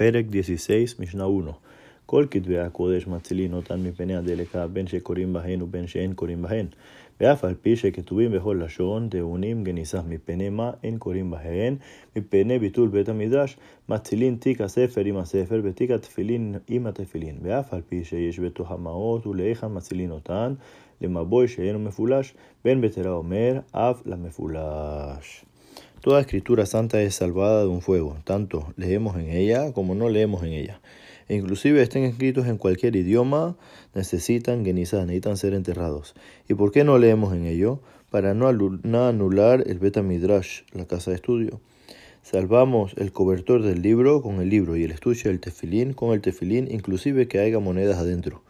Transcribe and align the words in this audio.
פרק 0.00 0.24
16, 0.42 1.04
משנה 1.04 1.24
1. 1.24 1.54
כל 2.06 2.26
כתבי 2.30 2.58
הקודש 2.58 3.06
מצילין 3.06 3.52
אותן 3.52 3.82
מפני 3.82 4.16
הדלקה, 4.16 4.66
בין 4.66 4.86
שקוראים 4.86 5.32
בהן 5.32 5.62
ובין 5.62 5.86
שאין 5.86 6.14
קוראים 6.14 6.42
בהן. 6.42 6.66
ואף 7.20 7.44
על 7.44 7.54
פי 7.62 7.76
שכתובים 7.76 8.32
בכל 8.32 8.60
לשון, 8.64 9.08
טעונים 9.08 9.64
גניסה, 9.64 10.00
מפני 10.08 10.48
מה 10.48 10.70
אין 10.82 10.98
קוראים 10.98 11.30
בהן, 11.30 11.76
מפני 12.16 12.58
ביטול 12.58 12.88
בית 12.88 13.08
המדרש, 13.08 13.56
מצילין 13.88 14.36
תיק 14.36 14.60
הספר 14.60 15.04
עם 15.04 15.16
הספר 15.16 15.60
ותיק 15.64 15.90
התפילין 15.90 16.54
עם 16.68 16.86
התפילין. 16.86 17.38
ואף 17.42 17.74
על 17.74 17.80
פי 17.88 18.04
שיש 18.04 18.40
בתוך 18.40 18.70
המעות 18.70 19.26
ולהיכן 19.26 19.66
מצילין 19.70 20.10
אותן, 20.10 20.54
למבוי 21.00 21.48
שאינו 21.48 21.78
מפולש, 21.78 22.34
בין 22.64 22.80
בתרה 22.80 23.10
אומר, 23.10 23.60
אף 23.72 24.02
למפולש. 24.06 25.44
Toda 26.00 26.22
escritura 26.22 26.64
santa 26.64 27.02
es 27.02 27.16
salvada 27.16 27.60
de 27.60 27.68
un 27.68 27.82
fuego, 27.82 28.16
tanto 28.24 28.72
leemos 28.78 29.16
en 29.16 29.28
ella 29.28 29.74
como 29.74 29.94
no 29.94 30.08
leemos 30.08 30.42
en 30.44 30.54
ella. 30.54 30.80
E 31.28 31.36
inclusive 31.36 31.82
estén 31.82 32.04
escritos 32.04 32.46
en 32.46 32.56
cualquier 32.56 32.96
idioma, 32.96 33.58
necesitan 33.94 34.64
genizar, 34.64 35.00
necesitan 35.00 35.36
ser 35.36 35.52
enterrados. 35.52 36.14
¿Y 36.48 36.54
por 36.54 36.72
qué 36.72 36.84
no 36.84 36.96
leemos 36.96 37.34
en 37.34 37.44
ello? 37.44 37.80
Para 38.08 38.32
no 38.32 38.48
anular 38.48 39.62
el 39.66 39.78
Beta 39.78 40.02
Midrash, 40.02 40.62
la 40.72 40.86
casa 40.86 41.10
de 41.10 41.16
estudio. 41.16 41.60
Salvamos 42.22 42.94
el 42.96 43.12
cobertor 43.12 43.62
del 43.62 43.82
libro 43.82 44.22
con 44.22 44.40
el 44.40 44.48
libro 44.48 44.76
y 44.76 44.84
el 44.84 44.92
estuche 44.92 45.28
del 45.28 45.40
tefilín 45.40 45.92
con 45.92 46.14
el 46.14 46.22
tefilín, 46.22 46.66
inclusive 46.70 47.28
que 47.28 47.40
haya 47.40 47.58
monedas 47.58 47.98
adentro. 47.98 48.42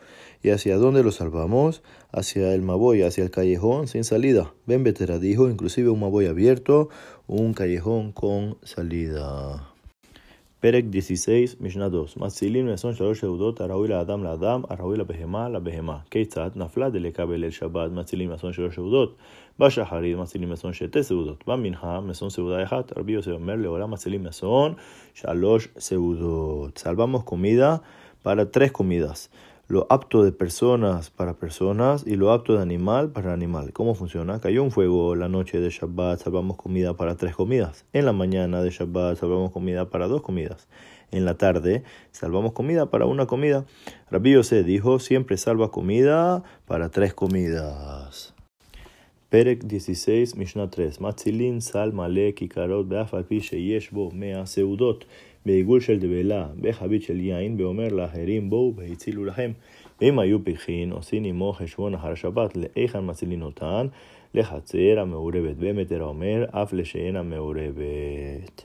¿Y 0.44 0.50
hacia 0.50 0.78
dónde 0.78 1.04
lo 1.04 1.12
salvamos? 1.12 1.82
Hacia 2.12 2.54
el 2.54 2.62
Maboy, 2.62 3.02
hacia 3.02 3.24
el 3.24 3.32
callejón 3.32 3.88
sin 3.88 4.04
salida. 4.04 4.54
Ben 4.66 4.84
Betera 4.84 5.20
dijo, 5.20 5.50
inclusive 5.50 5.90
un 5.90 6.00
Maboy 6.00 6.28
abierto, 6.28 6.90
un 7.28 7.54
callejón 7.54 8.12
con 8.12 8.58
salida. 8.64 9.72
פרק 10.66 10.84
16, 10.92 11.56
משנה 11.62 11.90
2. 11.90 12.18
מצילים 12.18 12.68
לשון 12.68 12.96
שלוש 12.96 13.22
סעודות, 13.22 13.62
הראוי 13.62 13.88
לאדם 13.88 14.24
לאדם, 14.24 14.62
הראוי 14.70 14.98
לבהמה 14.98 15.50
לבהמה. 15.50 15.98
כיצד? 16.12 16.50
נפלה 16.56 16.90
דלקה 16.90 17.26
בליל 17.26 17.50
שבת, 17.50 17.92
מצילים 17.92 18.32
לשון 18.32 18.54
שלוש 18.54 18.76
סעודות. 18.76 19.16
בשחרית 19.60 20.18
מצילים 20.18 20.52
לשון 20.52 20.74
שתי 20.74 21.04
סעודות. 21.04 21.44
במנחה, 21.48 22.00
מסון 22.00 22.30
סעודה 22.30 22.64
אחת. 22.64 22.98
רבי 22.98 23.12
יוסף 23.12 23.32
אומר, 23.32 23.56
לעולם 23.56 23.92
מצילים 23.92 24.26
לשון 24.26 24.74
שלוש 25.14 25.68
סעודות. 25.80 26.84
Salvamos 26.84 27.24
comida 27.24 27.82
para 28.24 28.46
tres 28.46 28.72
comidas 28.72 29.30
lo 29.71 29.87
apto 29.89 30.25
de 30.25 30.33
personas 30.33 31.11
para 31.11 31.35
personas 31.35 32.05
y 32.05 32.17
lo 32.17 32.33
apto 32.33 32.57
de 32.57 32.61
animal 32.61 33.13
para 33.13 33.33
animal. 33.33 33.73
¿Cómo 33.73 33.95
funciona? 33.95 34.41
Cayó 34.41 34.65
un 34.65 34.73
fuego 34.73 35.15
la 35.15 35.29
noche 35.29 35.61
de 35.61 35.71
Shabbat, 35.71 36.19
salvamos 36.19 36.57
comida 36.57 36.95
para 36.95 37.15
tres 37.15 37.37
comidas. 37.37 37.85
En 37.93 38.05
la 38.05 38.13
mañana 38.13 38.65
de 38.65 38.71
Shabbat 38.71 39.19
salvamos 39.19 39.53
comida 39.53 39.89
para 39.89 40.09
dos 40.09 40.23
comidas. 40.23 40.67
En 41.13 41.25
la 41.25 41.35
tarde 41.35 41.85
salvamos 42.11 42.51
comida 42.51 42.91
para 42.91 43.07
una 43.07 43.27
comida. 43.27 43.65
Rabbi 44.11 44.43
se 44.43 44.65
dijo, 44.65 44.99
siempre 44.99 45.37
salva 45.37 45.71
comida 45.71 46.43
para 46.67 46.89
tres 46.89 47.15
comidas. 47.15 48.35
Perek 49.31 49.63
16, 49.63 50.35
Mishnah 50.35 50.71
3. 50.71 51.01
Matzilin 51.01 51.61
sal 51.63 51.93
male 51.93 52.35
kikarot 52.35 52.89
be'af 52.89 53.15
al 53.15 53.25
pi 53.25 53.39
sheyesh 53.39 53.93
bo 53.93 54.11
mea 54.11 54.45
seudot. 54.47 55.07
בעיגול 55.46 55.80
של 55.80 56.00
דבלה, 56.00 56.48
בחבית 56.62 57.02
של 57.02 57.20
יין, 57.20 57.56
ואומר 57.60 57.88
לאחרים 57.88 58.50
בואו 58.50 58.74
והצילו 58.76 59.26
לכם. 59.26 59.52
ואם 60.02 60.20
היו 60.20 60.44
פיקחין, 60.44 60.92
עושים 60.92 61.24
עמו 61.24 61.54
חשבון 61.54 61.94
אחר 61.94 62.12
השבת, 62.12 62.58
להיכן 62.58 63.00
מצילין 63.04 63.42
אותן? 63.42 63.88
לחצר 64.36 65.00
המעורבת. 65.00 65.56
באמת 65.58 65.92
אומר, 65.92 66.46
אף 66.52 66.74
לשאינה 66.74 67.24
מעורבת. 67.24 68.64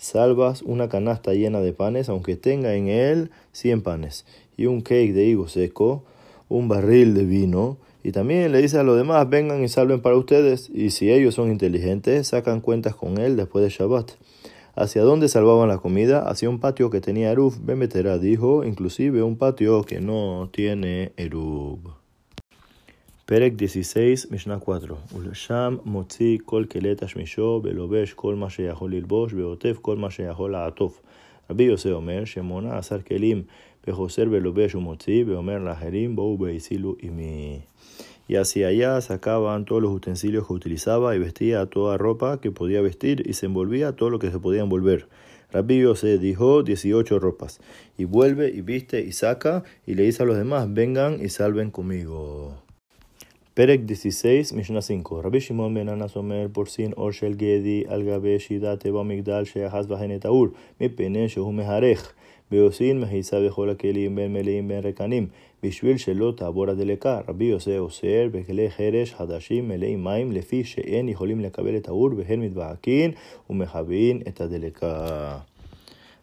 Salvas 0.00 0.62
una 0.62 0.88
canasta 0.88 1.34
llena 1.34 1.60
de 1.60 1.74
panes, 1.74 2.08
aunque 2.08 2.34
tenga 2.34 2.74
en 2.74 2.88
él 2.88 3.30
100 3.52 3.82
panes, 3.82 4.24
y 4.56 4.64
un 4.64 4.80
cake 4.80 5.12
de 5.12 5.26
higo 5.26 5.46
seco, 5.46 6.02
un 6.48 6.68
barril 6.68 7.12
de 7.12 7.26
vino, 7.26 7.76
y 8.02 8.10
también 8.12 8.50
le 8.50 8.62
dice 8.62 8.78
a 8.78 8.82
los 8.82 8.96
demás, 8.96 9.28
vengan 9.28 9.62
y 9.62 9.68
salven 9.68 10.00
para 10.00 10.16
ustedes, 10.16 10.70
y 10.72 10.88
si 10.88 11.12
ellos 11.12 11.34
son 11.34 11.50
inteligentes, 11.50 12.28
sacan 12.28 12.62
cuentas 12.62 12.94
con 12.94 13.18
él 13.18 13.36
después 13.36 13.62
de 13.62 13.68
Shabbat. 13.68 14.12
¿Hacia 14.76 15.02
dónde 15.02 15.28
salvaban 15.28 15.68
la 15.68 15.78
comida? 15.78 16.28
Hacia 16.28 16.48
un 16.48 16.60
patio 16.60 16.90
que 16.90 17.00
tenía 17.00 17.30
Erub. 17.30 17.54
Bemetera 17.60 18.18
dijo, 18.18 18.64
inclusive 18.64 19.22
un 19.22 19.36
patio 19.36 19.82
que 19.82 20.00
no 20.00 20.48
tiene 20.52 21.12
Erub. 21.16 21.90
Perek 23.26 23.56
16, 23.56 24.30
Mishnah 24.30 24.58
4. 24.58 24.96
ולשם 25.14 25.76
מוציא 25.84 26.38
כל 26.44 26.64
כלי 26.70 26.94
תשמישו, 26.96 27.60
ולובש 27.64 28.12
כל 28.12 28.34
מה 28.34 28.50
שיכול 28.50 28.94
ללבוש, 28.94 29.32
ועוטף 29.32 29.78
כל 29.82 29.96
מה 29.96 30.10
שיכול 30.10 30.52
לעטוף. 30.52 31.00
רבי 31.50 31.64
יוסי 31.64 31.90
אומר, 31.90 32.24
שמונה 32.24 32.78
עשר 32.78 33.00
כלים 33.00 33.42
בחוסר 33.86 34.24
ולובש 34.30 34.74
ומוציא, 34.74 35.24
ואומר 35.26 35.58
לאחרים, 35.58 36.16
בואו 36.16 36.38
והצילו 36.40 36.96
עמי 37.02 37.60
y 38.27 38.35
hacia 38.35 38.67
allá 38.67 38.99
sacaban 39.01 39.65
todos 39.65 39.81
los 39.81 39.91
utensilios 39.91 40.47
que 40.47 40.53
utilizaba 40.53 41.15
y 41.15 41.19
vestía 41.19 41.65
toda 41.67 41.97
ropa 41.97 42.39
que 42.41 42.51
podía 42.51 42.81
vestir 42.81 43.23
y 43.27 43.33
se 43.33 43.45
envolvía 43.45 43.93
todo 43.93 44.09
lo 44.09 44.19
que 44.19 44.31
se 44.31 44.39
podía 44.39 44.61
envolver. 44.61 45.07
Rabbi 45.51 45.83
se 45.95 46.17
dijo 46.17 46.63
18 46.63 47.19
ropas 47.19 47.59
y 47.97 48.05
vuelve 48.05 48.49
y 48.49 48.61
viste 48.61 49.01
y 49.01 49.11
saca 49.11 49.63
y 49.85 49.93
le 49.93 50.03
dice 50.03 50.23
a 50.23 50.25
los 50.25 50.37
demás 50.37 50.73
vengan 50.73 51.23
y 51.23 51.29
salven 51.29 51.71
conmigo. 51.71 52.64
Perek 53.56 53.86
16, 53.86 54.52
Mishnah 54.52 54.82
5. 54.82 55.22
Rabbi 55.24 55.38
Shimon 55.38 55.74
ben 55.74 55.88
Anas 55.88 56.16
omer 56.16 56.48
sin 56.66 56.94
or 56.96 57.12
shel 57.12 57.34
gedi 57.34 57.86
al 57.86 58.02
gabe 58.02 58.38
shidate 58.38 58.90
migdal 59.04 59.44
sheyahaz 59.44 59.86
vahen 59.86 60.10
et 60.10 60.24
aur 60.24 60.50
mipene 60.80 61.28
shehu 61.28 61.52
meharech 61.52 62.14
ועושים 62.52 63.00
מחיצה 63.00 63.46
בכל 63.46 63.70
הכלים 63.70 64.16
בין 64.16 64.32
מלאים 64.32 64.68
בין 64.68 64.80
רקנים, 64.84 65.26
בשביל 65.62 65.96
שלא 65.96 66.32
תעבור 66.36 66.70
הדלקה. 66.70 67.20
רבי 67.28 67.44
יוסי 67.44 67.78
אוסר 67.78 68.28
בכלי 68.32 68.70
חרש 68.70 69.14
חדשים 69.14 69.68
מלאים 69.68 70.04
מים, 70.04 70.32
לפי 70.32 70.64
שאין 70.64 71.08
יכולים 71.08 71.40
לקבל 71.40 71.76
את 71.76 71.88
האור, 71.88 72.10
והן 72.16 72.40
מתבעקין 72.40 73.10
ומכבים 73.50 74.20
את 74.28 74.40
הדלקה. 74.40 75.38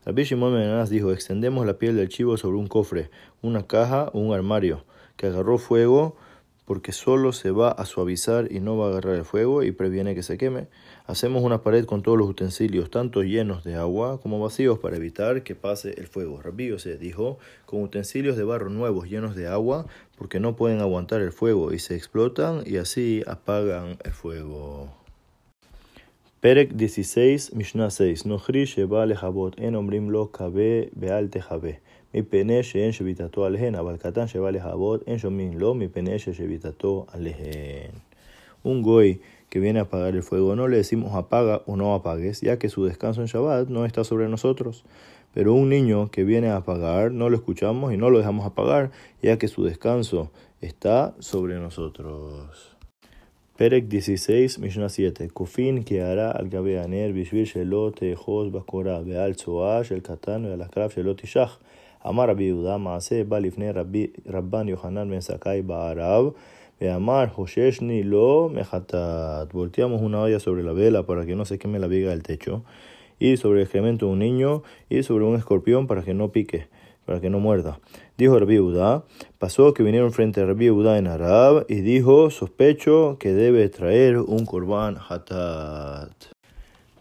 Rabbi 0.08 0.24
Shimon 0.24 0.54
Menanas 0.54 0.90
dijo, 0.90 1.12
extendemos 1.12 1.66
la 1.66 1.74
piel 1.74 1.98
del 1.98 2.08
chivo 2.08 2.38
sobre 2.38 2.56
un 2.56 2.68
cofre, 2.68 3.10
una 3.42 3.64
caja 3.68 4.10
o 4.14 4.20
un 4.20 4.34
armario, 4.34 4.86
que 5.18 5.28
agarró 5.28 5.58
fuego 5.58 6.16
porque 6.65 6.93
solo 6.93 7.33
se 7.33 7.51
va 7.51 7.71
a 7.71 7.85
suavizar 7.85 8.51
y 8.51 8.61
no 8.61 8.77
va 8.77 8.87
a 8.87 8.91
agarrar 8.91 9.17
el 9.17 9.25
fuego 9.25 9.63
y 9.63 9.73
previene 9.73 10.15
que 10.15 10.23
se 10.23 10.39
queme. 10.39 10.69
Hacemos 11.07 11.43
una 11.43 11.63
pared 11.63 11.85
con 11.85 12.03
todos 12.03 12.17
los 12.17 12.29
utensilios, 12.29 12.91
tanto 12.91 13.23
llenos 13.23 13.65
de 13.65 13.75
agua 13.75 14.21
como 14.21 14.41
vacíos, 14.41 14.79
para 14.79 14.97
evitar 14.97 15.43
que 15.43 15.55
pase 15.55 15.95
el 15.99 16.07
fuego. 16.07 16.41
Rabí 16.41 16.79
se 16.79 16.97
dijo, 16.97 17.39
con 17.67 17.83
utensilios 17.83 18.37
de 18.37 18.45
barro 18.45 18.71
nuevos 18.71 19.09
llenos 19.09 19.35
de 19.35 19.49
agua, 19.49 19.87
porque 20.17 20.41
no 20.41 20.55
pueden 20.57 20.81
aguantar 20.81 21.21
el 21.21 21.33
fuego 21.33 21.73
y 21.73 21.79
se 21.79 21.97
explotan 21.97 22.63
y 22.65 22.77
así 22.77 23.23
apagan 23.27 23.99
el 24.05 24.13
fuego. 24.13 25.03
Perek 26.43 26.73
16, 26.75 27.55
Mishnah 27.55 27.91
6. 27.91 28.27
Nohri 28.27 28.65
sheba 28.65 29.07
lehabot 29.07 29.59
en 29.61 29.77
omrim 29.77 30.09
lo 30.09 30.33
kabe 30.33 30.91
beal 30.93 31.31
tejabe. 31.31 31.81
מפני 32.14 32.64
שאין 32.64 32.92
שביתתו 32.92 33.46
עליהן, 33.46 33.76
אבל 33.76 33.98
קטן 33.98 34.28
שבא 34.28 34.50
להבות, 34.50 35.04
אין 35.08 35.18
שומעים 35.18 35.60
לו, 35.60 35.74
מפני 35.74 36.20
ששביתתו 36.20 37.06
עליהן. 37.14 37.92
Un 38.66 38.82
goy 38.82 39.20
que 39.50 39.60
viene 39.60 39.80
a 39.80 39.84
apagar 39.84 40.16
el 40.16 40.24
fuego, 40.24 40.56
no 40.56 40.68
le 40.68 40.78
decimos 40.78 41.16
apaga 41.16 41.62
o 41.68 41.76
no 41.78 41.94
apagues, 41.94 42.42
ya 42.42 42.58
que 42.60 42.70
su 42.70 42.84
descanso 42.86 43.22
en 43.22 43.28
Shabbat 43.28 43.70
no 43.70 43.86
está 43.86 44.04
sobre 44.04 44.28
nosotros. 44.28 44.84
Pero 45.34 45.54
un 45.54 45.70
niño 45.70 46.10
que 46.12 46.24
viene 46.24 46.50
a 46.50 46.58
apagar, 46.58 47.12
no 47.12 47.30
lo 47.30 47.38
escuchamos 47.38 47.94
y 47.94 47.98
no 47.98 48.10
lo 48.10 48.18
dejamos 48.18 48.46
apagar, 48.46 48.92
ya 49.22 49.38
que 49.38 49.48
su 49.48 49.64
descanso 49.64 50.32
está 50.62 51.14
sobre 51.20 51.56
nosotros. 51.60 52.76
Perek 53.58 53.88
16, 53.88 54.60
Mishnah 54.60 54.90
7. 54.90 55.30
Kufin 55.30 55.84
que 55.84 56.02
hará 56.02 56.32
al 56.32 56.50
gabe 56.50 56.80
aner, 56.80 57.14
bishvil 57.14 57.46
shelot 57.46 58.00
tejos 58.00 58.52
bakora, 58.52 59.00
beal 59.02 59.36
tzoa 59.36 59.84
shel 59.84 60.02
katan, 60.02 60.44
veal 60.46 60.62
akrab 60.62 60.92
shelot 60.92 61.24
ishach. 61.24 61.58
אמר 62.08 62.30
רבי 62.30 62.44
יהודה, 62.44 62.78
מעשה 62.78 63.24
בא 63.24 63.40
לפני 63.40 63.72
רבי, 63.72 64.08
רבן 64.28 64.68
יוחנן 64.68 65.10
בן 65.10 65.20
זכאי 65.20 65.62
בערב, 65.62 66.30
ואמר, 66.82 67.26
חוששני 67.34 68.04
לא 68.04 68.50
מחטאת. 68.54 69.54
Volteamos 69.54 70.02
una 70.02 70.22
olla 70.22 70.40
sobre 70.40 70.64
la 70.64 70.74
vela 70.74 71.04
para 71.04 71.26
que 71.26 71.36
no 71.36 71.44
se 71.46 71.58
queme 71.58 71.80
la 71.80 71.88
viga 71.88 72.12
del 72.12 72.22
techo, 72.22 72.64
y 73.20 73.38
sobre 73.38 73.60
el 73.60 73.64
excremento 73.66 74.06
de 74.06 74.12
un 74.12 74.20
niño, 74.20 74.62
y 74.90 75.02
sobre 75.04 75.26
un 75.26 75.36
escorpión 75.36 75.88
para 75.88 76.04
que 76.04 76.14
no 76.14 76.32
pique, 76.32 76.68
para 77.06 77.20
que 77.20 77.30
no 77.32 77.40
muerda. 77.40 77.80
Dijo 78.18 78.38
Rabbi 78.38 78.60
Udá, 78.60 79.04
pasó 79.40 79.74
que 79.74 79.82
vinieron 79.82 80.12
frente 80.12 80.42
a 80.42 80.46
Rabbi 80.46 80.70
Udá 80.70 81.00
en 81.00 81.08
Arab, 81.08 81.66
y 81.68 81.82
dijo, 81.82 82.30
sospecho 82.30 83.18
que 83.20 83.34
debe 83.34 83.70
traer 83.70 84.20
un 84.20 84.46
korban 84.46 84.98
hatat. 84.98 86.14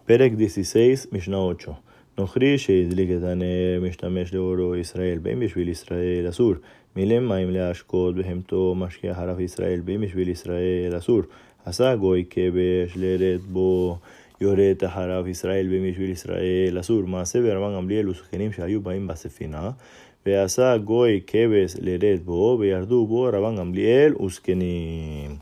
Perek 0.06 0.36
16, 0.36 1.12
Mishnah 1.12 1.40
8. 1.40 1.76
נוכרי 2.20 2.58
שהדליק 2.58 3.10
את 3.18 3.22
הנר 3.24 3.80
משתמש 3.82 4.34
לאורו 4.34 4.76
ישראל, 4.76 5.18
בין 5.18 5.40
בשביל 5.40 5.68
ישראל 5.68 6.28
אסור. 6.28 6.54
מילם 6.96 7.28
מים 7.28 7.50
להשקות 7.50 8.14
בהמתו 8.14 8.74
משקיע 8.74 9.14
חרף 9.14 9.40
ישראל, 9.40 9.80
בין 9.80 10.00
בשביל 10.00 10.28
ישראל 10.28 10.98
אסור. 10.98 11.20
עשה 11.64 11.96
גוי 11.96 12.24
כבש 12.30 12.96
לרד 12.96 13.40
בו 13.48 13.98
Yoreta 14.38 14.88
Harav 14.94 15.26
Israel 15.26 15.66
Bemishvil 15.66 16.10
Israel 16.10 16.76
Asur 16.76 17.06
Maase 17.06 17.40
Berban 17.40 17.74
Amliel 17.74 18.06
Usgenim 18.08 18.52
Shayu 18.52 18.82
Baim 18.82 19.08
Basefina 19.08 19.74
Veasa 20.26 20.76
Goy 20.84 21.22
Keves 21.22 21.80
Leret 21.80 22.22
Bo 22.22 22.58
Beardu 22.58 23.08
Bo 23.08 23.30
Raban 23.30 23.58
Amliel 23.58 24.14
Uskenim 24.14 25.38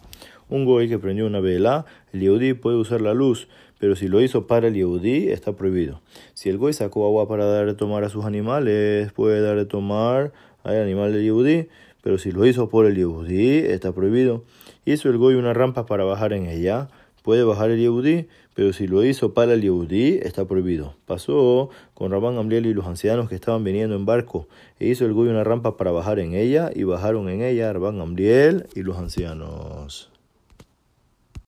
un 0.51 0.65
goy 0.65 0.89
que 0.89 0.99
prendió 0.99 1.27
una 1.27 1.41
vela, 1.41 1.87
el 2.13 2.23
Yehudi 2.23 2.55
puede 2.55 2.77
usar 2.77 3.01
la 3.01 3.15
luz, 3.15 3.49
pero 3.80 3.96
si 3.96 4.08
lo 4.08 4.22
hizo 4.22 4.46
para 4.46 4.68
el 4.68 4.76
Yehudi, 4.76 5.30
está 5.30 5.54
prohibido. 5.54 6.02
Si 6.34 6.50
el 6.50 6.58
goy 6.58 6.74
sacó 6.74 7.06
agua 7.06 7.28
para 7.28 7.46
dar 7.46 7.66
de 7.66 7.74
tomar 7.74 8.04
a 8.04 8.10
sus 8.10 8.26
animales, 8.26 9.12
puede 9.14 9.42
dar 9.42 9.58
de 9.58 9.66
tomar 9.66 10.34
al 10.64 10.82
animal 10.82 11.14
del 11.14 11.24
Yehudi, 11.24 11.68
pero 12.02 12.18
si 12.18 12.32
lo 12.32 12.46
hizo 12.46 12.70
por 12.70 12.86
el 12.86 12.96
Yehudi, 12.96 13.58
está 13.58 13.94
prohibido. 13.94 14.44
Hizo 14.86 15.10
el 15.10 15.18
goy 15.18 15.36
una 15.36 15.54
rampa 15.54 15.86
para 15.86 16.04
bajar 16.04 16.34
en 16.34 16.46
ella, 16.46 16.90
puede 17.24 17.44
bajar 17.44 17.72
el 17.72 17.80
Yehudi, 17.80 18.28
pero 18.54 18.74
si 18.74 18.88
lo 18.88 19.06
hizo 19.06 19.34
para 19.34 19.54
el 19.54 19.62
Yehudi, 19.62 20.20
está 20.22 20.46
prohibido. 20.46 20.96
Pasó 21.06 21.70
con 21.94 22.12
Rabán 22.12 22.36
Gamliel 22.36 22.66
y 22.66 22.74
los 22.74 22.86
ancianos 22.86 23.30
que 23.30 23.36
estaban 23.36 23.64
viniendo 23.64 23.96
en 23.96 24.06
barco, 24.06 24.48
e 24.80 24.88
hizo 24.88 25.06
el 25.06 25.14
goy 25.14 25.30
una 25.30 25.46
rampa 25.46 25.78
para 25.78 25.92
bajar 25.92 26.20
en 26.20 26.34
ella, 26.34 26.70
y 26.76 26.84
bajaron 26.84 27.30
en 27.30 27.42
ella 27.42 27.72
Rabán 27.72 27.98
Gamliel 27.98 28.68
y 28.76 28.82
los 28.82 28.98
ancianos. 28.98 30.12